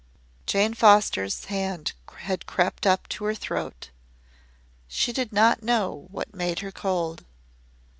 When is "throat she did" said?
3.35-5.31